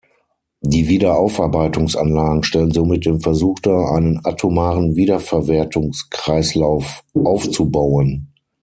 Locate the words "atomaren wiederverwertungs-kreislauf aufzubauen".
4.25-8.33